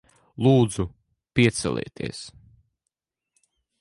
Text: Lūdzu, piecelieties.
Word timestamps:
Lūdzu, 0.45 0.85
piecelieties. 1.39 2.23